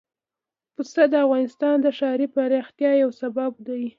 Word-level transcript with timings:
پسه 0.75 1.03
د 1.11 1.13
افغانستان 1.25 1.75
د 1.81 1.87
ښاري 1.97 2.27
پراختیا 2.35 2.91
یو 3.03 3.09
سبب 3.21 3.51
دی. 3.67 3.83